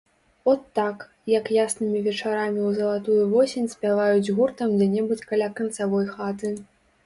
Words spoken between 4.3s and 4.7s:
гуртам